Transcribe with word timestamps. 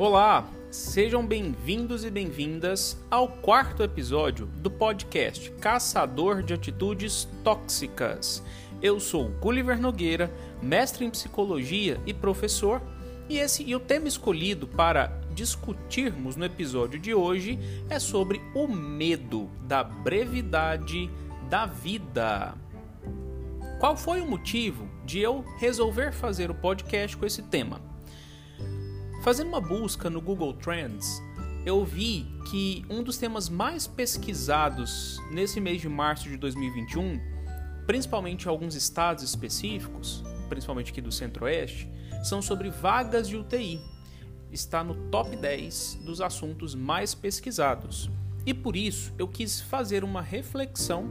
Olá, 0.00 0.48
sejam 0.70 1.26
bem-vindos 1.26 2.06
e 2.06 2.10
bem-vindas 2.10 2.96
ao 3.10 3.28
quarto 3.28 3.82
episódio 3.82 4.46
do 4.46 4.70
podcast 4.70 5.50
Caçador 5.60 6.42
de 6.42 6.54
Atitudes 6.54 7.28
Tóxicas. 7.44 8.42
Eu 8.80 8.98
sou 8.98 9.28
Gulliver 9.28 9.78
Nogueira, 9.78 10.32
mestre 10.62 11.04
em 11.04 11.10
psicologia 11.10 12.00
e 12.06 12.14
professor, 12.14 12.80
e 13.28 13.36
esse 13.36 13.62
e 13.62 13.74
o 13.74 13.78
tema 13.78 14.08
escolhido 14.08 14.66
para 14.66 15.20
discutirmos 15.34 16.34
no 16.34 16.46
episódio 16.46 16.98
de 16.98 17.12
hoje 17.12 17.58
é 17.90 17.98
sobre 17.98 18.40
o 18.54 18.66
medo 18.66 19.50
da 19.64 19.84
brevidade 19.84 21.10
da 21.50 21.66
vida. 21.66 22.54
Qual 23.78 23.98
foi 23.98 24.22
o 24.22 24.26
motivo 24.26 24.88
de 25.04 25.18
eu 25.18 25.44
resolver 25.58 26.10
fazer 26.10 26.50
o 26.50 26.54
podcast 26.54 27.14
com 27.18 27.26
esse 27.26 27.42
tema? 27.42 27.89
Fazendo 29.20 29.48
uma 29.48 29.60
busca 29.60 30.08
no 30.08 30.18
Google 30.18 30.54
Trends, 30.54 31.22
eu 31.66 31.84
vi 31.84 32.26
que 32.50 32.86
um 32.88 33.02
dos 33.02 33.18
temas 33.18 33.50
mais 33.50 33.86
pesquisados 33.86 35.18
nesse 35.30 35.60
mês 35.60 35.82
de 35.82 35.90
março 35.90 36.26
de 36.26 36.38
2021, 36.38 37.20
principalmente 37.86 38.46
em 38.46 38.48
alguns 38.48 38.74
estados 38.74 39.22
específicos, 39.22 40.24
principalmente 40.48 40.90
aqui 40.90 41.02
do 41.02 41.12
Centro-Oeste, 41.12 41.86
são 42.24 42.40
sobre 42.40 42.70
vagas 42.70 43.28
de 43.28 43.36
UTI. 43.36 43.78
Está 44.50 44.82
no 44.82 44.94
top 45.10 45.36
10 45.36 46.00
dos 46.02 46.22
assuntos 46.22 46.74
mais 46.74 47.14
pesquisados. 47.14 48.08
E 48.46 48.54
por 48.54 48.74
isso 48.74 49.12
eu 49.18 49.28
quis 49.28 49.60
fazer 49.60 50.02
uma 50.02 50.22
reflexão 50.22 51.10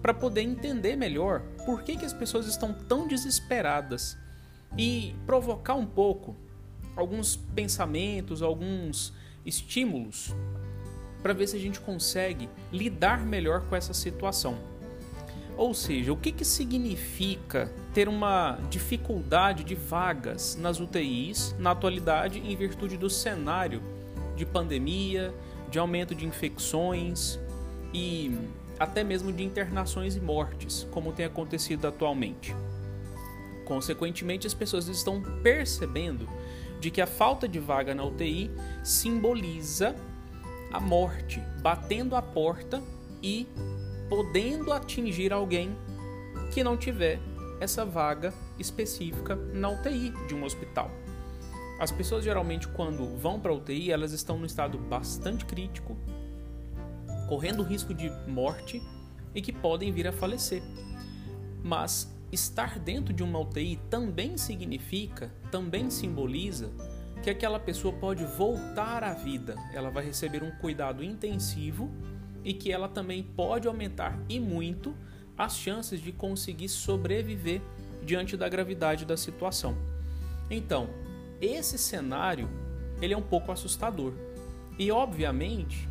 para 0.00 0.14
poder 0.14 0.42
entender 0.42 0.94
melhor 0.94 1.42
por 1.66 1.82
que, 1.82 1.96
que 1.96 2.04
as 2.04 2.12
pessoas 2.12 2.46
estão 2.46 2.72
tão 2.72 3.08
desesperadas 3.08 4.16
e 4.76 5.12
provocar 5.26 5.74
um 5.74 5.86
pouco 5.86 6.36
alguns 6.98 7.36
pensamentos, 7.36 8.42
alguns 8.42 9.12
estímulos 9.46 10.34
para 11.22 11.32
ver 11.32 11.46
se 11.46 11.56
a 11.56 11.60
gente 11.60 11.80
consegue 11.80 12.48
lidar 12.72 13.24
melhor 13.24 13.62
com 13.62 13.76
essa 13.76 13.94
situação. 13.94 14.58
Ou 15.56 15.74
seja, 15.74 16.12
o 16.12 16.16
que, 16.16 16.30
que 16.30 16.44
significa 16.44 17.72
ter 17.92 18.08
uma 18.08 18.58
dificuldade 18.70 19.64
de 19.64 19.74
vagas 19.74 20.56
nas 20.56 20.78
UTIs 20.78 21.54
na 21.58 21.72
atualidade 21.72 22.38
em 22.38 22.54
virtude 22.56 22.96
do 22.96 23.10
cenário 23.10 23.82
de 24.36 24.46
pandemia, 24.46 25.34
de 25.70 25.78
aumento 25.78 26.14
de 26.14 26.24
infecções 26.24 27.38
e 27.92 28.36
até 28.78 29.02
mesmo 29.02 29.32
de 29.32 29.42
internações 29.42 30.14
e 30.14 30.20
mortes, 30.20 30.86
como 30.92 31.12
tem 31.12 31.26
acontecido 31.26 31.86
atualmente. 31.86 32.54
Consequentemente, 33.64 34.46
as 34.46 34.54
pessoas 34.54 34.86
estão 34.86 35.20
percebendo 35.42 36.28
de 36.80 36.90
que 36.90 37.00
a 37.00 37.06
falta 37.06 37.48
de 37.48 37.58
vaga 37.58 37.94
na 37.94 38.04
UTI 38.04 38.50
simboliza 38.82 39.94
a 40.72 40.80
morte 40.80 41.42
batendo 41.60 42.14
a 42.14 42.22
porta 42.22 42.82
e 43.22 43.46
podendo 44.08 44.72
atingir 44.72 45.32
alguém 45.32 45.76
que 46.52 46.62
não 46.62 46.76
tiver 46.76 47.20
essa 47.60 47.84
vaga 47.84 48.32
específica 48.58 49.36
na 49.36 49.68
UTI 49.68 50.12
de 50.26 50.34
um 50.34 50.44
hospital. 50.44 50.90
As 51.78 51.92
pessoas 51.92 52.24
geralmente 52.24 52.66
quando 52.68 53.16
vão 53.16 53.38
para 53.38 53.52
a 53.52 53.54
UTI, 53.54 53.92
elas 53.92 54.12
estão 54.12 54.38
no 54.38 54.46
estado 54.46 54.78
bastante 54.78 55.44
crítico, 55.44 55.96
correndo 57.28 57.62
risco 57.62 57.94
de 57.94 58.10
morte 58.26 58.82
e 59.34 59.40
que 59.40 59.52
podem 59.52 59.92
vir 59.92 60.08
a 60.08 60.12
falecer. 60.12 60.62
Mas 61.62 62.12
estar 62.30 62.78
dentro 62.78 63.12
de 63.12 63.22
uma 63.22 63.38
UTI 63.38 63.80
também 63.88 64.36
significa, 64.36 65.32
também 65.50 65.90
simboliza 65.90 66.70
que 67.22 67.30
aquela 67.30 67.58
pessoa 67.58 67.92
pode 67.92 68.24
voltar 68.24 69.02
à 69.02 69.12
vida, 69.12 69.56
ela 69.72 69.90
vai 69.90 70.04
receber 70.04 70.42
um 70.42 70.50
cuidado 70.52 71.02
intensivo 71.02 71.90
e 72.44 72.52
que 72.54 72.70
ela 72.70 72.88
também 72.88 73.22
pode 73.22 73.66
aumentar 73.66 74.18
e 74.28 74.38
muito 74.38 74.94
as 75.36 75.56
chances 75.56 76.00
de 76.00 76.12
conseguir 76.12 76.68
sobreviver 76.68 77.60
diante 78.02 78.36
da 78.36 78.48
gravidade 78.48 79.04
da 79.04 79.16
situação. 79.16 79.76
Então, 80.50 80.88
esse 81.40 81.76
cenário 81.78 82.48
ele 83.00 83.14
é 83.14 83.16
um 83.16 83.22
pouco 83.22 83.52
assustador. 83.52 84.12
E 84.78 84.90
obviamente, 84.90 85.88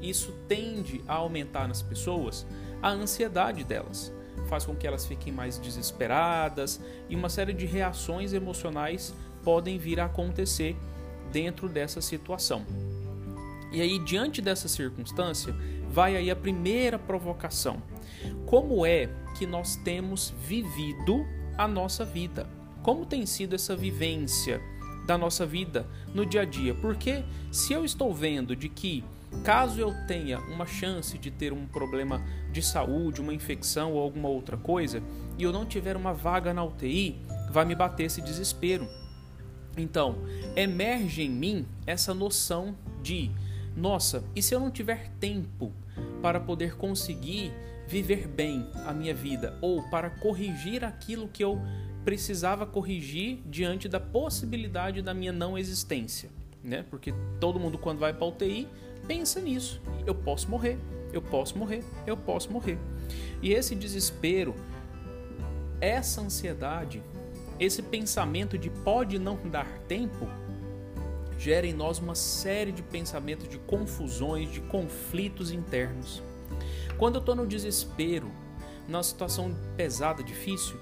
isso 0.00 0.32
tende 0.48 1.02
a 1.06 1.14
aumentar 1.14 1.68
nas 1.68 1.82
pessoas 1.82 2.46
a 2.82 2.90
ansiedade 2.90 3.64
delas 3.64 4.12
faz 4.48 4.64
com 4.64 4.74
que 4.74 4.86
elas 4.86 5.06
fiquem 5.06 5.32
mais 5.32 5.58
desesperadas 5.58 6.80
e 7.08 7.16
uma 7.16 7.28
série 7.28 7.52
de 7.52 7.66
reações 7.66 8.32
emocionais 8.32 9.14
podem 9.44 9.78
vir 9.78 10.00
a 10.00 10.06
acontecer 10.06 10.76
dentro 11.32 11.68
dessa 11.68 12.00
situação. 12.00 12.64
E 13.72 13.80
aí, 13.80 13.98
diante 14.00 14.42
dessa 14.42 14.68
circunstância, 14.68 15.54
vai 15.88 16.16
aí 16.16 16.30
a 16.30 16.36
primeira 16.36 16.98
provocação. 16.98 17.80
Como 18.46 18.84
é 18.84 19.08
que 19.38 19.46
nós 19.46 19.76
temos 19.76 20.34
vivido 20.46 21.24
a 21.56 21.68
nossa 21.68 22.04
vida? 22.04 22.48
Como 22.82 23.06
tem 23.06 23.24
sido 23.26 23.54
essa 23.54 23.76
vivência 23.76 24.60
da 25.06 25.16
nossa 25.16 25.46
vida 25.46 25.86
no 26.12 26.26
dia 26.26 26.42
a 26.42 26.44
dia? 26.44 26.74
Porque 26.74 27.22
se 27.52 27.72
eu 27.72 27.84
estou 27.84 28.12
vendo 28.12 28.56
de 28.56 28.68
que 28.68 29.04
Caso 29.44 29.80
eu 29.80 29.94
tenha 30.06 30.38
uma 30.38 30.66
chance 30.66 31.16
de 31.16 31.30
ter 31.30 31.52
um 31.52 31.66
problema 31.66 32.22
de 32.52 32.62
saúde, 32.62 33.20
uma 33.20 33.32
infecção 33.32 33.92
ou 33.92 34.00
alguma 34.00 34.28
outra 34.28 34.56
coisa, 34.56 35.02
e 35.38 35.42
eu 35.42 35.52
não 35.52 35.64
tiver 35.64 35.96
uma 35.96 36.12
vaga 36.12 36.52
na 36.52 36.64
UTI, 36.64 37.18
vai 37.50 37.64
me 37.64 37.74
bater 37.74 38.04
esse 38.04 38.20
desespero. 38.20 38.86
Então, 39.76 40.18
emerge 40.56 41.22
em 41.22 41.30
mim 41.30 41.66
essa 41.86 42.12
noção 42.12 42.76
de: 43.02 43.30
nossa, 43.76 44.24
e 44.34 44.42
se 44.42 44.54
eu 44.54 44.60
não 44.60 44.70
tiver 44.70 45.10
tempo 45.20 45.72
para 46.20 46.40
poder 46.40 46.76
conseguir 46.76 47.52
viver 47.88 48.28
bem 48.28 48.68
a 48.86 48.92
minha 48.92 49.14
vida 49.14 49.56
ou 49.60 49.82
para 49.90 50.10
corrigir 50.10 50.84
aquilo 50.84 51.28
que 51.28 51.42
eu 51.42 51.60
precisava 52.04 52.64
corrigir 52.64 53.40
diante 53.46 53.88
da 53.88 53.98
possibilidade 53.98 55.02
da 55.02 55.12
minha 55.12 55.32
não 55.32 55.58
existência, 55.58 56.30
né? 56.62 56.84
Porque 56.88 57.12
todo 57.40 57.58
mundo 57.58 57.78
quando 57.78 57.98
vai 57.98 58.12
para 58.12 58.26
UTI 58.26 58.68
pensa 59.10 59.40
nisso. 59.40 59.82
Eu 60.06 60.14
posso 60.14 60.48
morrer, 60.48 60.78
eu 61.12 61.20
posso 61.20 61.58
morrer, 61.58 61.82
eu 62.06 62.16
posso 62.16 62.52
morrer. 62.52 62.78
E 63.42 63.52
esse 63.52 63.74
desespero, 63.74 64.54
essa 65.80 66.20
ansiedade, 66.20 67.02
esse 67.58 67.82
pensamento 67.82 68.56
de 68.56 68.70
pode 68.70 69.18
não 69.18 69.36
dar 69.48 69.66
tempo, 69.88 70.28
gera 71.36 71.66
em 71.66 71.72
nós 71.72 71.98
uma 71.98 72.14
série 72.14 72.70
de 72.70 72.84
pensamentos 72.84 73.48
de 73.48 73.58
confusões, 73.58 74.48
de 74.52 74.60
conflitos 74.60 75.50
internos. 75.50 76.22
Quando 76.96 77.16
eu 77.16 77.20
estou 77.20 77.34
no 77.34 77.48
desespero, 77.48 78.30
numa 78.86 79.02
situação 79.02 79.52
pesada, 79.76 80.22
difícil, 80.22 80.78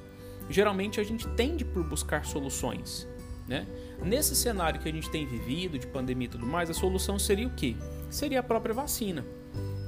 geralmente 0.51 1.01
a 1.01 1.03
gente 1.03 1.27
tende 1.29 1.65
por 1.65 1.83
buscar 1.83 2.27
soluções. 2.27 3.09
Né? 3.47 3.67
Nesse 4.03 4.37
cenário 4.37 4.79
que 4.79 4.89
a 4.89 4.93
gente 4.93 5.11
tem 5.11 5.27
vivido, 5.27 5.79
de 5.79 5.87
pandemia 5.87 6.27
e 6.27 6.31
tudo 6.31 6.45
mais, 6.45 6.69
a 6.69 6.75
solução 6.75 7.19
seria 7.19 7.47
o 7.47 7.55
quê? 7.55 7.75
Seria 8.11 8.41
a 8.41 8.43
própria 8.43 8.75
vacina. 8.75 9.25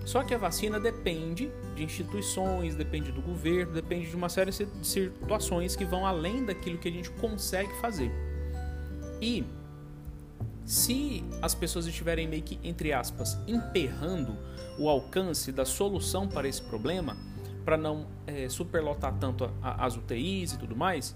Só 0.05 0.23
que 0.23 0.35
a 0.35 0.39
vacina 0.39 0.81
depende 0.81 1.51
de 1.77 1.85
instituições, 1.85 2.75
depende 2.75 3.13
do 3.13 3.21
governo, 3.21 3.73
depende 3.73 4.09
de 4.09 4.17
uma 4.17 4.29
série 4.29 4.51
de 4.51 4.67
situações 4.83 5.77
que 5.77 5.85
vão 5.85 6.07
além 6.07 6.45
daquilo 6.45 6.79
que 6.79 6.89
a 6.89 6.93
gente 6.93 7.11
consegue 7.13 7.73
fazer. 7.81 8.11
E 9.21 9.45
se 10.65 11.25
as 11.43 11.55
pessoas 11.55 11.87
estiverem 11.87 12.27
meio 12.27 12.43
que, 12.43 12.59
entre 12.63 12.93
aspas, 12.93 13.39
emperrando 13.47 14.37
o 14.79 14.89
alcance 14.89 15.53
da 15.53 15.65
solução 15.65 16.27
para 16.27 16.49
esse 16.49 16.63
problema, 16.63 17.17
para 17.65 17.77
não 17.77 18.07
é, 18.27 18.49
superlotar 18.49 19.15
tanto 19.19 19.51
a, 19.63 19.85
as 19.85 19.97
UTIs 19.97 20.53
e 20.53 20.59
tudo 20.59 20.75
mais, 20.75 21.15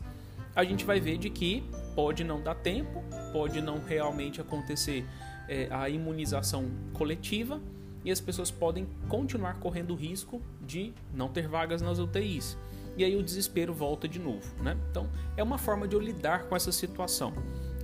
a 0.55 0.63
gente 0.63 0.85
vai 0.85 1.01
ver 1.01 1.19
de 1.19 1.31
que 1.31 1.65
pode 1.95 2.23
não 2.23 2.41
dar 2.41 2.55
tempo, 2.55 3.03
pode 3.33 3.61
não 3.61 3.83
realmente 3.83 4.41
acontecer 4.41 5.05
é, 5.49 5.69
a 5.71 5.89
imunização 5.89 6.71
coletiva 6.93 7.61
e 8.05 8.11
as 8.11 8.21
pessoas 8.21 8.51
podem 8.51 8.87
continuar 9.09 9.55
correndo 9.55 9.93
o 9.93 9.97
risco 9.97 10.41
de 10.61 10.93
não 11.13 11.29
ter 11.29 11.49
vagas 11.49 11.81
nas 11.81 11.99
UTIs. 11.99 12.57
E 12.97 13.03
aí 13.03 13.17
o 13.17 13.23
desespero 13.23 13.75
volta 13.75 14.07
de 14.07 14.21
novo, 14.21 14.63
né? 14.63 14.77
Então 14.91 15.09
é 15.37 15.43
uma 15.43 15.59
forma 15.59 15.89
de 15.89 15.97
eu 15.97 16.01
lidar 16.01 16.45
com 16.45 16.55
essa 16.55 16.71
situação. 16.71 17.33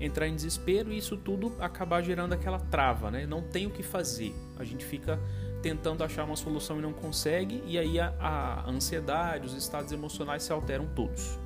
Entrar 0.01 0.29
em 0.29 0.35
desespero 0.35 0.93
e 0.93 0.99
isso 0.99 1.17
tudo 1.17 1.53
acabar 1.59 2.03
gerando 2.03 2.33
aquela 2.33 2.59
trava, 2.59 3.11
né? 3.11 3.27
Não 3.27 3.43
tem 3.43 3.67
o 3.67 3.71
que 3.71 3.83
fazer. 3.83 4.35
A 4.59 4.65
gente 4.65 4.85
fica 4.85 5.19
tentando 5.63 6.05
achar 6.05 6.25
uma 6.25 6.37
solução 6.37 6.79
e 6.79 6.83
não 6.83 6.93
consegue, 6.93 7.63
e 7.67 7.79
aí 7.79 8.01
a, 8.01 8.15
a 8.19 8.71
ansiedade, 8.71 9.47
os 9.47 9.55
estados 9.55 9.93
emocionais 9.93 10.43
se 10.43 10.53
alteram 10.53 10.87
todos. 10.95 11.39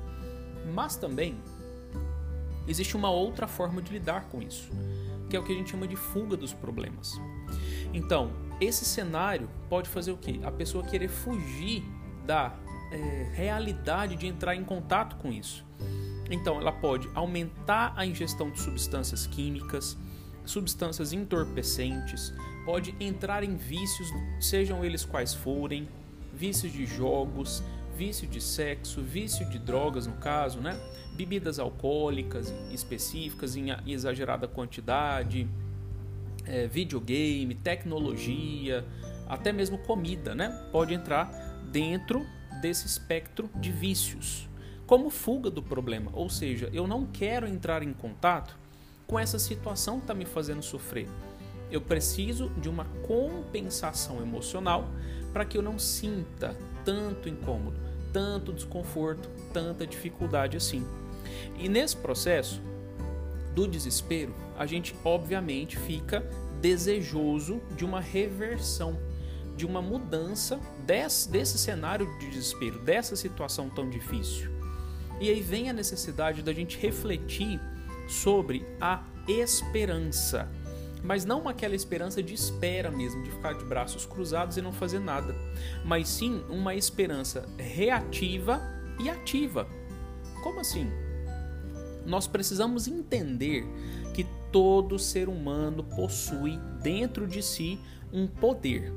Mas 0.73 0.95
também 0.95 1.35
existe 2.67 2.95
uma 2.95 3.09
outra 3.09 3.47
forma 3.47 3.81
de 3.81 3.91
lidar 3.91 4.29
com 4.29 4.41
isso 4.41 4.69
que 5.29 5.35
é 5.35 5.39
o 5.39 5.43
que 5.43 5.51
a 5.51 5.55
gente 5.55 5.71
chama 5.71 5.87
de 5.87 5.95
fuga 5.95 6.37
dos 6.37 6.53
problemas. 6.53 7.19
Então, 7.93 8.31
esse 8.59 8.85
cenário 8.85 9.49
pode 9.69 9.89
fazer 9.89 10.11
o 10.11 10.17
quê? 10.17 10.39
A 10.43 10.51
pessoa 10.51 10.83
querer 10.83 11.07
fugir 11.07 11.83
da 12.25 12.53
é, 12.91 13.31
realidade 13.33 14.15
de 14.15 14.27
entrar 14.27 14.55
em 14.55 14.63
contato 14.63 15.15
com 15.17 15.31
isso. 15.31 15.65
Então, 16.29 16.59
ela 16.59 16.71
pode 16.71 17.09
aumentar 17.13 17.93
a 17.95 18.05
ingestão 18.05 18.49
de 18.49 18.59
substâncias 18.59 19.27
químicas, 19.27 19.97
substâncias 20.43 21.13
entorpecentes, 21.13 22.33
pode 22.65 22.95
entrar 22.99 23.43
em 23.43 23.55
vícios, 23.55 24.09
sejam 24.39 24.83
eles 24.83 25.05
quais 25.05 25.33
forem, 25.33 25.87
vícios 26.33 26.71
de 26.71 26.85
jogos, 26.85 27.63
vício 27.95 28.27
de 28.27 28.41
sexo, 28.41 29.01
vício 29.01 29.47
de 29.49 29.57
drogas 29.57 30.05
no 30.05 30.13
caso, 30.13 30.59
né? 30.59 30.77
Bebidas 31.15 31.59
alcoólicas 31.59 32.53
específicas 32.71 33.55
em 33.55 33.67
exagerada 33.87 34.47
quantidade, 34.47 35.47
é, 36.45 36.67
videogame, 36.67 37.55
tecnologia, 37.55 38.85
até 39.27 39.51
mesmo 39.51 39.77
comida, 39.77 40.35
né? 40.35 40.49
Pode 40.71 40.93
entrar 40.93 41.31
dentro 41.71 42.25
desse 42.61 42.85
espectro 42.85 43.49
de 43.55 43.71
vícios, 43.71 44.47
como 44.85 45.09
fuga 45.09 45.49
do 45.49 45.63
problema. 45.63 46.11
Ou 46.13 46.29
seja, 46.29 46.69
eu 46.73 46.87
não 46.87 47.05
quero 47.05 47.47
entrar 47.47 47.81
em 47.81 47.93
contato 47.93 48.57
com 49.07 49.17
essa 49.19 49.39
situação 49.39 49.97
que 49.97 50.03
está 50.03 50.13
me 50.13 50.25
fazendo 50.25 50.61
sofrer. 50.61 51.07
Eu 51.71 51.81
preciso 51.81 52.49
de 52.61 52.69
uma 52.69 52.85
compensação 53.07 54.21
emocional 54.21 54.87
para 55.35 55.43
que 55.43 55.57
eu 55.57 55.61
não 55.61 55.77
sinta 55.77 56.55
tanto 56.85 57.27
incômodo, 57.27 57.77
tanto 58.13 58.53
desconforto, 58.53 59.29
tanta 59.51 59.85
dificuldade 59.85 60.55
assim. 60.55 60.87
E 61.59 61.67
nesse 61.67 61.97
processo 61.97 62.61
do 63.53 63.67
desespero, 63.67 64.33
a 64.57 64.65
gente 64.65 64.95
obviamente 65.03 65.77
fica 65.77 66.21
desejoso 66.61 67.61
de 67.75 67.83
uma 67.83 67.99
reversão, 67.99 68.97
de 69.57 69.65
uma 69.65 69.81
mudança 69.81 70.57
desse, 70.85 71.29
desse 71.29 71.57
cenário 71.57 72.07
de 72.17 72.29
desespero, 72.29 72.79
dessa 72.79 73.17
situação 73.17 73.69
tão 73.69 73.89
difícil. 73.89 74.49
E 75.19 75.29
aí 75.29 75.41
vem 75.41 75.69
a 75.69 75.73
necessidade 75.73 76.41
da 76.41 76.53
gente 76.53 76.77
refletir 76.77 77.59
sobre 78.07 78.65
a 78.79 79.03
esperança 79.27 80.49
mas 81.05 81.23
não 81.23 81.47
aquela 81.47 81.75
esperança 81.75 82.21
de 82.21 82.33
espera 82.33 82.89
mesmo, 82.89 83.23
de 83.23 83.31
ficar 83.31 83.53
de 83.53 83.63
braços 83.63 84.05
cruzados 84.05 84.57
e 84.57 84.61
não 84.61 84.73
fazer 84.73 84.99
nada, 84.99 85.35
mas 85.83 86.09
sim 86.09 86.43
uma 86.49 86.73
esperança 86.73 87.47
reativa 87.57 88.61
e 88.99 89.09
ativa. 89.09 89.67
Como 90.43 90.59
assim? 90.59 90.89
Nós 92.05 92.27
precisamos 92.27 92.87
entender 92.87 93.65
que 94.13 94.25
todo 94.51 94.97
ser 94.97 95.29
humano 95.29 95.83
possui 95.83 96.57
dentro 96.81 97.27
de 97.27 97.41
si 97.41 97.79
um 98.11 98.27
poder. 98.27 98.91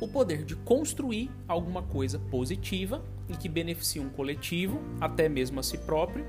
O 0.00 0.08
poder 0.08 0.44
de 0.44 0.56
construir 0.56 1.30
alguma 1.46 1.82
coisa 1.82 2.18
positiva 2.18 3.04
e 3.28 3.36
que 3.36 3.48
beneficie 3.48 4.00
um 4.00 4.08
coletivo, 4.08 4.80
até 5.00 5.28
mesmo 5.28 5.60
a 5.60 5.62
si 5.62 5.78
próprio, 5.78 6.26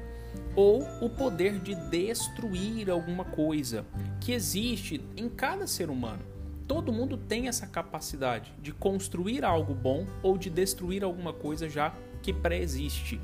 ou 0.55 0.87
o 1.01 1.09
poder 1.09 1.59
de 1.59 1.75
destruir 1.75 2.89
alguma 2.89 3.25
coisa 3.25 3.85
que 4.21 4.31
existe 4.31 5.01
em 5.17 5.27
cada 5.29 5.67
ser 5.67 5.89
humano. 5.89 6.21
Todo 6.67 6.91
mundo 6.91 7.17
tem 7.17 7.47
essa 7.47 7.67
capacidade 7.67 8.51
de 8.59 8.71
construir 8.71 9.43
algo 9.43 9.73
bom 9.73 10.07
ou 10.23 10.37
de 10.37 10.49
destruir 10.49 11.03
alguma 11.03 11.33
coisa 11.33 11.69
já 11.69 11.93
que 12.23 12.33
pré-existe. 12.33 13.19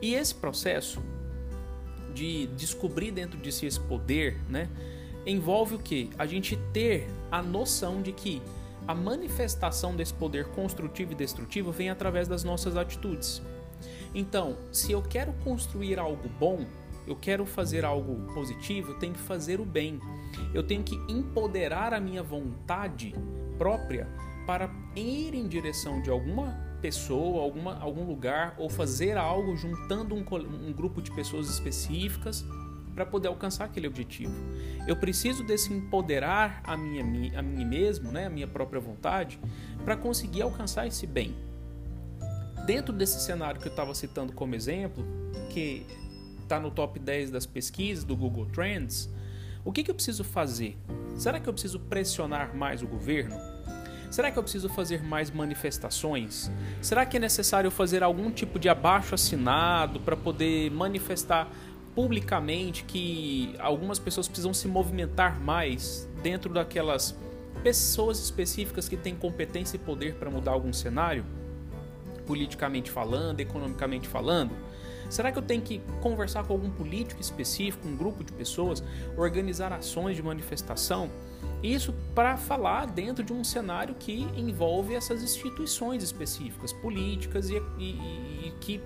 E 0.00 0.14
esse 0.14 0.34
processo 0.34 1.02
de 2.14 2.46
descobrir 2.48 3.10
dentro 3.10 3.38
de 3.38 3.52
si 3.52 3.66
esse 3.66 3.80
poder, 3.80 4.38
né, 4.48 4.70
envolve 5.26 5.74
o 5.74 5.78
que? 5.78 6.08
A 6.18 6.26
gente 6.26 6.56
ter 6.72 7.08
a 7.30 7.42
noção 7.42 8.00
de 8.00 8.12
que 8.12 8.40
a 8.88 8.94
manifestação 8.94 9.94
desse 9.94 10.14
poder 10.14 10.46
construtivo 10.46 11.12
e 11.12 11.14
destrutivo 11.14 11.72
vem 11.72 11.90
através 11.90 12.28
das 12.28 12.44
nossas 12.44 12.76
atitudes. 12.76 13.42
Então, 14.16 14.56
se 14.72 14.92
eu 14.92 15.02
quero 15.02 15.34
construir 15.44 15.98
algo 15.98 16.26
bom, 16.40 16.64
eu 17.06 17.14
quero 17.14 17.44
fazer 17.44 17.84
algo 17.84 18.32
positivo, 18.32 18.92
eu 18.92 18.98
tenho 18.98 19.12
que 19.12 19.20
fazer 19.20 19.60
o 19.60 19.64
bem. 19.66 20.00
Eu 20.54 20.66
tenho 20.66 20.82
que 20.82 20.96
empoderar 21.06 21.92
a 21.92 22.00
minha 22.00 22.22
vontade 22.22 23.14
própria 23.58 24.08
para 24.46 24.70
ir 24.96 25.34
em 25.34 25.46
direção 25.46 26.00
de 26.00 26.08
alguma 26.08 26.58
pessoa, 26.80 27.42
alguma, 27.42 27.78
algum 27.78 28.06
lugar 28.06 28.54
ou 28.56 28.70
fazer 28.70 29.18
algo 29.18 29.54
juntando 29.54 30.14
um, 30.14 30.24
um 30.66 30.72
grupo 30.72 31.02
de 31.02 31.10
pessoas 31.10 31.50
específicas 31.50 32.42
para 32.94 33.04
poder 33.04 33.28
alcançar 33.28 33.66
aquele 33.66 33.86
objetivo. 33.86 34.32
Eu 34.88 34.96
preciso 34.96 35.44
desse 35.44 35.74
empoderar 35.74 36.62
a 36.64 36.74
minha, 36.74 37.38
a 37.38 37.42
mim 37.42 37.66
mesmo, 37.66 38.10
né, 38.10 38.24
a 38.24 38.30
minha 38.30 38.48
própria 38.48 38.80
vontade, 38.80 39.38
para 39.84 39.94
conseguir 39.94 40.40
alcançar 40.40 40.86
esse 40.86 41.06
bem 41.06 41.34
dentro 42.66 42.92
desse 42.92 43.20
cenário 43.20 43.60
que 43.60 43.68
eu 43.68 43.70
estava 43.70 43.94
citando 43.94 44.32
como 44.32 44.54
exemplo, 44.54 45.06
que 45.50 45.86
está 46.42 46.58
no 46.58 46.70
top 46.70 46.98
10 46.98 47.30
das 47.30 47.46
pesquisas 47.46 48.04
do 48.04 48.16
Google 48.16 48.46
Trends, 48.46 49.08
o 49.64 49.72
que, 49.72 49.84
que 49.84 49.90
eu 49.90 49.94
preciso 49.94 50.24
fazer? 50.24 50.76
Será 51.16 51.38
que 51.38 51.48
eu 51.48 51.52
preciso 51.52 51.78
pressionar 51.78 52.54
mais 52.56 52.82
o 52.82 52.86
governo? 52.86 53.36
Será 54.10 54.30
que 54.30 54.38
eu 54.38 54.42
preciso 54.42 54.68
fazer 54.68 55.02
mais 55.02 55.30
manifestações? 55.30 56.50
Será 56.80 57.06
que 57.06 57.16
é 57.16 57.20
necessário 57.20 57.70
fazer 57.70 58.02
algum 58.02 58.30
tipo 58.30 58.58
de 58.58 58.68
abaixo 58.68 59.14
assinado 59.14 60.00
para 60.00 60.16
poder 60.16 60.70
manifestar 60.70 61.48
publicamente 61.94 62.84
que 62.84 63.54
algumas 63.58 63.98
pessoas 63.98 64.28
precisam 64.28 64.52
se 64.52 64.68
movimentar 64.68 65.40
mais 65.40 66.08
dentro 66.22 66.52
daquelas 66.52 67.16
pessoas 67.62 68.18
específicas 68.18 68.88
que 68.88 68.96
têm 68.96 69.14
competência 69.14 69.76
e 69.76 69.78
poder 69.78 70.14
para 70.14 70.30
mudar 70.30 70.52
algum 70.52 70.72
cenário? 70.72 71.24
Politicamente 72.26 72.90
falando, 72.90 73.40
economicamente 73.40 74.08
falando? 74.08 74.52
Será 75.08 75.30
que 75.30 75.38
eu 75.38 75.42
tenho 75.42 75.62
que 75.62 75.80
conversar 76.00 76.44
com 76.44 76.52
algum 76.52 76.70
político 76.70 77.20
específico, 77.20 77.86
um 77.86 77.96
grupo 77.96 78.24
de 78.24 78.32
pessoas, 78.32 78.82
organizar 79.16 79.72
ações 79.72 80.16
de 80.16 80.22
manifestação? 80.22 81.10
Isso 81.62 81.94
para 82.14 82.36
falar 82.36 82.86
dentro 82.86 83.24
de 83.24 83.32
um 83.32 83.44
cenário 83.44 83.94
que 83.94 84.26
envolve 84.36 84.94
essas 84.94 85.22
instituições 85.22 86.02
específicas, 86.02 86.72
políticas 86.72 87.48
e, 87.50 87.62
e, 87.78 88.48
e 88.48 88.54
que 88.60 88.80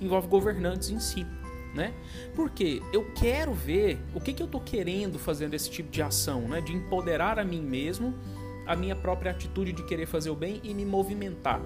envolve 0.00 0.28
governantes 0.28 0.90
em 0.90 1.00
si. 1.00 1.26
Né? 1.74 1.94
Porque 2.34 2.82
eu 2.92 3.10
quero 3.14 3.54
ver 3.54 3.98
o 4.14 4.20
que, 4.20 4.34
que 4.34 4.42
eu 4.42 4.46
estou 4.46 4.60
querendo 4.60 5.18
fazendo 5.18 5.54
esse 5.54 5.70
tipo 5.70 5.90
de 5.90 6.02
ação, 6.02 6.42
né? 6.42 6.60
de 6.60 6.72
empoderar 6.72 7.38
a 7.38 7.44
mim 7.44 7.62
mesmo, 7.62 8.14
a 8.66 8.76
minha 8.76 8.94
própria 8.94 9.30
atitude 9.30 9.72
de 9.72 9.82
querer 9.84 10.06
fazer 10.06 10.28
o 10.28 10.36
bem 10.36 10.60
e 10.62 10.74
me 10.74 10.84
movimentar. 10.84 11.62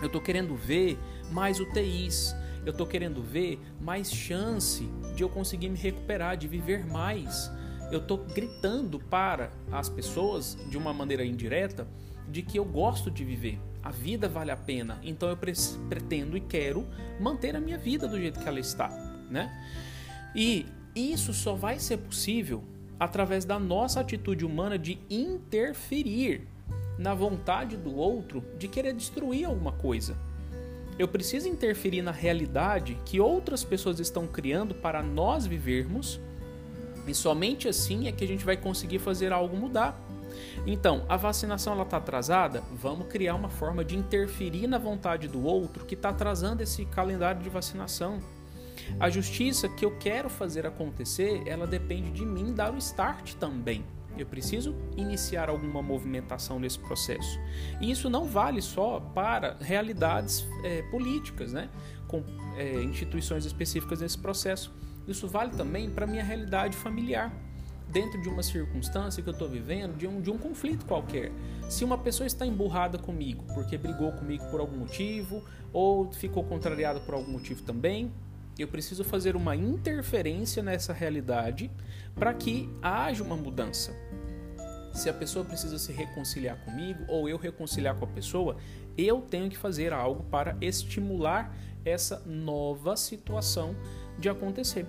Eu 0.00 0.06
estou 0.06 0.20
querendo 0.20 0.54
ver 0.54 0.98
mais 1.30 1.60
UTIs. 1.60 2.34
Eu 2.64 2.72
estou 2.72 2.86
querendo 2.86 3.22
ver 3.22 3.60
mais 3.80 4.10
chance 4.10 4.84
de 5.14 5.22
eu 5.22 5.28
conseguir 5.28 5.68
me 5.68 5.78
recuperar, 5.78 6.36
de 6.36 6.48
viver 6.48 6.84
mais. 6.84 7.50
Eu 7.92 8.00
estou 8.00 8.18
gritando 8.18 8.98
para 8.98 9.52
as 9.70 9.88
pessoas, 9.88 10.58
de 10.68 10.76
uma 10.76 10.92
maneira 10.92 11.24
indireta, 11.24 11.86
de 12.28 12.42
que 12.42 12.58
eu 12.58 12.64
gosto 12.64 13.10
de 13.10 13.24
viver. 13.24 13.60
A 13.82 13.90
vida 13.92 14.28
vale 14.28 14.50
a 14.50 14.56
pena. 14.56 14.98
Então 15.04 15.28
eu 15.28 15.36
pretendo 15.36 16.36
e 16.36 16.40
quero 16.40 16.84
manter 17.20 17.54
a 17.54 17.60
minha 17.60 17.78
vida 17.78 18.08
do 18.08 18.18
jeito 18.18 18.40
que 18.40 18.48
ela 18.48 18.58
está, 18.58 18.88
né? 19.30 19.48
E 20.34 20.66
isso 20.94 21.32
só 21.32 21.54
vai 21.54 21.78
ser 21.78 21.98
possível 21.98 22.64
através 22.98 23.44
da 23.44 23.58
nossa 23.60 24.00
atitude 24.00 24.44
humana 24.44 24.76
de 24.76 24.98
interferir 25.08 26.48
na 26.98 27.14
vontade 27.14 27.76
do 27.76 27.94
outro 27.96 28.42
de 28.58 28.68
querer 28.68 28.92
destruir 28.92 29.46
alguma 29.46 29.72
coisa. 29.72 30.16
Eu 30.98 31.06
preciso 31.06 31.48
interferir 31.48 32.00
na 32.00 32.10
realidade 32.10 32.96
que 33.04 33.20
outras 33.20 33.62
pessoas 33.62 34.00
estão 34.00 34.26
criando 34.26 34.74
para 34.74 35.02
nós 35.02 35.46
vivermos, 35.46 36.18
e 37.06 37.14
somente 37.14 37.68
assim 37.68 38.08
é 38.08 38.12
que 38.12 38.24
a 38.24 38.28
gente 38.28 38.44
vai 38.44 38.56
conseguir 38.56 38.98
fazer 38.98 39.32
algo 39.32 39.56
mudar. 39.56 40.00
Então, 40.66 41.04
a 41.08 41.16
vacinação 41.16 41.80
está 41.80 41.98
atrasada? 41.98 42.62
Vamos 42.72 43.08
criar 43.08 43.34
uma 43.34 43.48
forma 43.48 43.84
de 43.84 43.96
interferir 43.96 44.66
na 44.66 44.78
vontade 44.78 45.28
do 45.28 45.44
outro 45.44 45.84
que 45.84 45.94
está 45.94 46.08
atrasando 46.08 46.62
esse 46.62 46.84
calendário 46.86 47.42
de 47.42 47.48
vacinação. 47.48 48.18
A 48.98 49.10
justiça 49.10 49.68
que 49.68 49.84
eu 49.84 49.96
quero 49.98 50.28
fazer 50.28 50.66
acontecer, 50.66 51.42
ela 51.46 51.66
depende 51.66 52.10
de 52.10 52.24
mim 52.24 52.52
dar 52.52 52.72
o 52.72 52.78
start 52.78 53.34
também. 53.34 53.84
Eu 54.16 54.26
preciso 54.26 54.74
iniciar 54.96 55.48
alguma 55.48 55.82
movimentação 55.82 56.58
nesse 56.58 56.78
processo. 56.78 57.38
E 57.80 57.90
isso 57.90 58.08
não 58.08 58.24
vale 58.24 58.62
só 58.62 59.00
para 59.00 59.56
realidades 59.60 60.46
é, 60.64 60.82
políticas, 60.90 61.52
né? 61.52 61.68
com 62.06 62.22
é, 62.56 62.82
instituições 62.82 63.44
específicas 63.44 64.00
nesse 64.00 64.18
processo. 64.18 64.72
Isso 65.06 65.28
vale 65.28 65.52
também 65.52 65.90
para 65.90 66.04
a 66.04 66.08
minha 66.08 66.24
realidade 66.24 66.76
familiar. 66.76 67.32
Dentro 67.88 68.20
de 68.20 68.28
uma 68.28 68.42
circunstância 68.42 69.22
que 69.22 69.28
eu 69.28 69.32
estou 69.32 69.48
vivendo, 69.48 69.96
de 69.96 70.08
um, 70.08 70.20
de 70.20 70.28
um 70.28 70.36
conflito 70.36 70.84
qualquer. 70.86 71.30
Se 71.68 71.84
uma 71.84 71.96
pessoa 71.96 72.26
está 72.26 72.44
emburrada 72.44 72.98
comigo 72.98 73.44
porque 73.54 73.78
brigou 73.78 74.10
comigo 74.12 74.44
por 74.50 74.60
algum 74.60 74.78
motivo, 74.78 75.44
ou 75.72 76.12
ficou 76.12 76.42
contrariada 76.42 76.98
por 76.98 77.14
algum 77.14 77.30
motivo 77.30 77.62
também, 77.62 78.12
eu 78.62 78.68
preciso 78.68 79.04
fazer 79.04 79.36
uma 79.36 79.54
interferência 79.54 80.62
nessa 80.62 80.92
realidade 80.92 81.70
para 82.14 82.32
que 82.32 82.70
haja 82.82 83.22
uma 83.22 83.36
mudança. 83.36 83.94
Se 84.92 85.10
a 85.10 85.14
pessoa 85.14 85.44
precisa 85.44 85.78
se 85.78 85.92
reconciliar 85.92 86.56
comigo 86.64 87.04
ou 87.06 87.28
eu 87.28 87.36
reconciliar 87.36 87.94
com 87.96 88.06
a 88.06 88.08
pessoa, 88.08 88.56
eu 88.96 89.20
tenho 89.20 89.50
que 89.50 89.58
fazer 89.58 89.92
algo 89.92 90.24
para 90.24 90.56
estimular 90.60 91.54
essa 91.84 92.22
nova 92.24 92.96
situação 92.96 93.76
de 94.18 94.28
acontecer. 94.28 94.86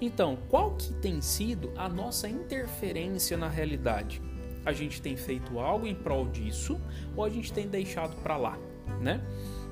Então, 0.00 0.36
qual 0.48 0.74
que 0.74 0.92
tem 0.94 1.20
sido 1.20 1.72
a 1.76 1.88
nossa 1.88 2.28
interferência 2.28 3.36
na 3.36 3.48
realidade? 3.48 4.20
A 4.64 4.72
gente 4.72 5.00
tem 5.00 5.16
feito 5.16 5.60
algo 5.60 5.86
em 5.86 5.94
prol 5.94 6.26
disso 6.26 6.80
ou 7.16 7.24
a 7.24 7.30
gente 7.30 7.52
tem 7.52 7.68
deixado 7.68 8.16
para 8.22 8.36
lá, 8.36 8.58
né? 9.00 9.20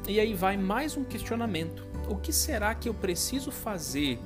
E 0.08 0.20
aí 0.20 0.34
vai 0.34 0.56
mais 0.56 0.96
um 0.96 1.02
questionamento. 1.02 1.93
O 2.08 2.16
que 2.16 2.32
será 2.32 2.74
que 2.74 2.88
eu 2.88 2.94
preciso 2.94 3.50
fazer 3.50 4.18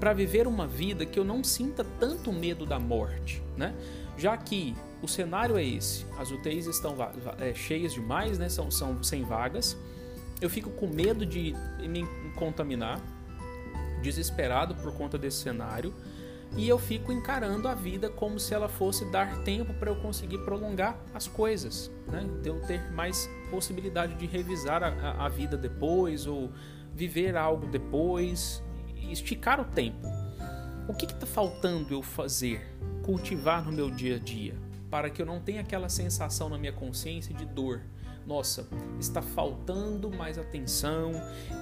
para 0.00 0.12
viver 0.12 0.46
uma 0.46 0.66
vida 0.66 1.06
que 1.06 1.18
eu 1.18 1.24
não 1.24 1.44
sinta 1.44 1.84
tanto 1.98 2.32
medo 2.32 2.66
da 2.66 2.78
morte, 2.78 3.42
né? 3.56 3.74
Já 4.16 4.36
que 4.36 4.74
o 5.02 5.08
cenário 5.08 5.56
é 5.56 5.64
esse, 5.64 6.06
as 6.18 6.30
UTIs 6.30 6.66
estão 6.66 6.96
é, 7.38 7.54
cheias 7.54 7.92
demais, 7.92 8.38
né? 8.38 8.48
São, 8.48 8.70
são 8.70 9.02
sem 9.02 9.22
vagas. 9.22 9.76
Eu 10.40 10.50
fico 10.50 10.70
com 10.70 10.86
medo 10.86 11.24
de 11.24 11.54
me 11.80 12.04
contaminar, 12.34 13.00
desesperado 14.02 14.74
por 14.74 14.92
conta 14.92 15.16
desse 15.16 15.38
cenário, 15.38 15.94
e 16.56 16.68
eu 16.68 16.78
fico 16.78 17.12
encarando 17.12 17.66
a 17.66 17.74
vida 17.74 18.10
como 18.10 18.38
se 18.38 18.52
ela 18.52 18.68
fosse 18.68 19.04
dar 19.10 19.42
tempo 19.42 19.72
para 19.74 19.90
eu 19.90 19.96
conseguir 19.96 20.38
prolongar 20.38 20.98
as 21.14 21.26
coisas, 21.26 21.90
né? 22.08 22.26
De 22.42 22.48
eu 22.48 22.60
ter 22.62 22.92
mais 22.92 23.28
possibilidade 23.50 24.14
de 24.14 24.26
revisar 24.26 24.82
a, 24.82 25.24
a 25.24 25.28
vida 25.28 25.56
depois 25.56 26.26
ou 26.26 26.50
viver 26.94 27.36
algo 27.36 27.66
depois, 27.66 28.62
esticar 29.10 29.60
o 29.60 29.64
tempo. 29.64 30.06
O 30.88 30.94
que 30.94 31.06
está 31.06 31.26
faltando 31.26 31.94
eu 31.94 32.02
fazer, 32.02 32.76
cultivar 33.02 33.64
no 33.64 33.72
meu 33.72 33.90
dia 33.90 34.16
a 34.16 34.18
dia, 34.18 34.54
para 34.90 35.08
que 35.08 35.22
eu 35.22 35.26
não 35.26 35.40
tenha 35.40 35.60
aquela 35.60 35.88
sensação 35.88 36.48
na 36.48 36.58
minha 36.58 36.72
consciência 36.72 37.34
de 37.34 37.44
dor? 37.46 37.80
Nossa, 38.26 38.68
está 39.00 39.20
faltando 39.20 40.10
mais 40.10 40.38
atenção, 40.38 41.12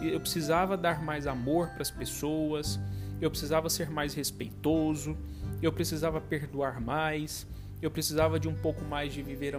eu 0.03 0.21
precisava 0.21 0.77
dar 0.77 1.03
mais 1.03 1.27
amor 1.27 1.69
para 1.69 1.83
as 1.83 1.91
pessoas, 1.91 2.79
eu 3.21 3.31
precisava 3.31 3.71
ser 3.71 3.91
mais 3.91 4.13
respeitoso, 4.15 5.17
eu 5.63 5.73
precisava 5.73 6.21
perdoar 6.21 6.81
mais, 6.81 7.47
eu 7.81 7.91
precisava 7.91 8.39
de 8.39 8.47
um 8.47 8.55
pouco 8.55 8.85
mais 8.85 9.13
de 9.13 9.23
viver, 9.23 9.59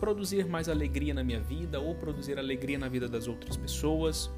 produzir 0.00 0.46
mais 0.46 0.68
alegria 0.68 1.14
na 1.14 1.22
minha 1.22 1.40
vida 1.40 1.78
ou 1.78 1.94
produzir 1.94 2.36
alegria 2.36 2.78
na 2.78 2.88
vida 2.88 3.08
das 3.08 3.28
outras 3.28 3.56
pessoas 3.56 4.28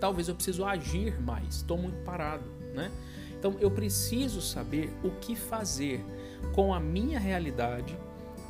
talvez 0.00 0.28
eu 0.28 0.34
preciso 0.34 0.64
agir 0.64 1.20
mais, 1.20 1.56
estou 1.56 1.78
muito 1.78 1.96
parado, 2.04 2.44
né? 2.74 2.90
Então 3.38 3.56
eu 3.60 3.70
preciso 3.70 4.40
saber 4.40 4.90
o 5.02 5.10
que 5.10 5.36
fazer 5.36 6.04
com 6.54 6.72
a 6.72 6.80
minha 6.80 7.18
realidade, 7.18 7.96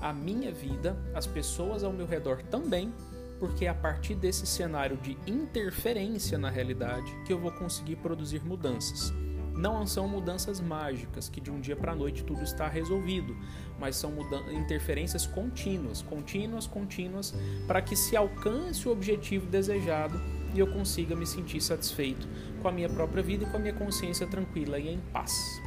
a 0.00 0.12
minha 0.12 0.52
vida, 0.52 0.96
as 1.14 1.26
pessoas 1.26 1.82
ao 1.82 1.92
meu 1.92 2.06
redor 2.06 2.42
também, 2.44 2.92
porque 3.38 3.64
é 3.64 3.68
a 3.68 3.74
partir 3.74 4.14
desse 4.14 4.46
cenário 4.46 4.96
de 4.98 5.18
interferência 5.26 6.38
na 6.38 6.48
realidade 6.48 7.12
que 7.26 7.32
eu 7.32 7.38
vou 7.38 7.50
conseguir 7.52 7.96
produzir 7.96 8.44
mudanças. 8.44 9.12
Não 9.52 9.86
são 9.86 10.08
mudanças 10.08 10.60
mágicas, 10.60 11.28
que 11.28 11.40
de 11.40 11.50
um 11.50 11.60
dia 11.60 11.76
para 11.76 11.92
a 11.92 11.96
noite 11.96 12.24
tudo 12.24 12.42
está 12.42 12.68
resolvido, 12.68 13.36
mas 13.78 13.96
são 13.96 14.12
interferências 14.52 15.26
contínuas, 15.26 16.02
contínuas, 16.02 16.66
contínuas, 16.66 17.34
para 17.66 17.80
que 17.80 17.94
se 17.94 18.16
alcance 18.16 18.88
o 18.88 18.92
objetivo 18.92 19.46
desejado 19.46 20.20
e 20.54 20.61
eu 20.61 20.66
consiga 20.68 21.16
me 21.16 21.26
sentir 21.26 21.61
satisfeito 21.61 22.26
com 22.62 22.68
a 22.68 22.73
minha 22.73 22.88
própria 22.88 23.23
vida 23.23 23.44
e 23.44 23.46
com 23.46 23.56
a 23.56 23.61
minha 23.61 23.75
consciência 23.75 24.26
tranquila 24.26 24.78
e 24.78 24.88
em 24.88 25.00
paz. 25.12 25.61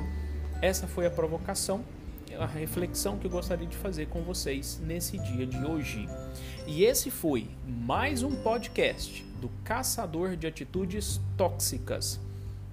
Essa 0.62 0.88
foi 0.88 1.06
a 1.06 1.12
provocação, 1.12 1.84
a 2.40 2.46
reflexão 2.46 3.18
que 3.18 3.28
eu 3.28 3.32
gostaria 3.32 3.68
de 3.68 3.76
fazer 3.76 4.08
com 4.08 4.24
vocês 4.24 4.82
nesse 4.84 5.20
dia 5.20 5.46
de 5.46 5.64
hoje. 5.64 6.08
E 6.66 6.84
esse 6.84 7.12
foi 7.12 7.50
mais 7.68 8.24
um 8.24 8.36
podcast 8.38 9.24
do 9.40 9.50
Caçador 9.64 10.36
de 10.36 10.48
Atitudes 10.48 11.22
Tóxicas. 11.36 12.20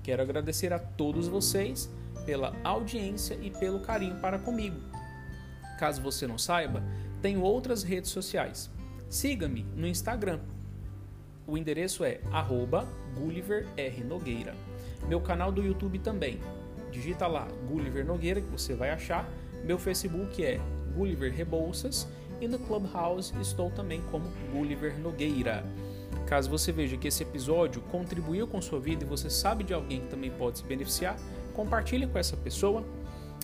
Quero 0.02 0.22
agradecer 0.22 0.72
a 0.72 0.78
todos 0.78 1.28
vocês 1.28 1.90
pela 2.24 2.56
audiência 2.64 3.38
e 3.42 3.50
pelo 3.50 3.80
carinho 3.80 4.16
para 4.16 4.38
comigo. 4.38 4.76
Caso 5.78 6.00
você 6.00 6.26
não 6.26 6.38
saiba, 6.38 6.82
tenho 7.20 7.42
outras 7.42 7.82
redes 7.82 8.10
sociais. 8.10 8.70
Siga-me 9.10 9.64
no 9.76 9.86
Instagram, 9.86 10.40
o 11.46 11.56
endereço 11.56 12.04
é 12.04 12.20
@gulliverrnogueira. 13.14 14.54
Meu 15.08 15.20
canal 15.20 15.52
do 15.52 15.62
YouTube 15.62 15.98
também. 15.98 16.40
Digita 16.90 17.26
lá 17.26 17.48
Gulliver 17.68 18.06
Nogueira 18.06 18.40
que 18.40 18.48
você 18.48 18.74
vai 18.74 18.90
achar. 18.90 19.28
Meu 19.64 19.78
Facebook 19.78 20.44
é 20.44 20.60
Gulliver 20.94 21.32
Rebouças 21.32 22.06
e 22.40 22.46
no 22.46 22.58
Clubhouse 22.58 23.32
estou 23.40 23.70
também 23.70 24.00
como 24.10 24.30
Gulliver 24.52 24.98
Nogueira. 24.98 25.64
Caso 26.26 26.48
você 26.48 26.72
veja 26.72 26.96
que 26.96 27.08
esse 27.08 27.22
episódio 27.22 27.82
contribuiu 27.82 28.46
com 28.46 28.62
sua 28.62 28.80
vida 28.80 29.04
e 29.04 29.06
você 29.06 29.28
sabe 29.28 29.64
de 29.64 29.74
alguém 29.74 30.00
que 30.02 30.08
também 30.08 30.30
pode 30.30 30.58
se 30.58 30.64
beneficiar, 30.64 31.16
compartilhe 31.52 32.06
com 32.06 32.18
essa 32.18 32.36
pessoa. 32.36 32.84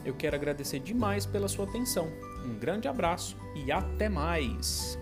Eu 0.05 0.15
quero 0.15 0.37
agradecer 0.37 0.79
demais 0.79 1.27
pela 1.27 1.49
sua 1.49 1.67
atenção. 1.67 2.09
Um 2.45 2.59
grande 2.59 2.89
abraço 2.89 3.37
e 3.55 3.71
até 3.71 4.09
mais! 4.09 4.99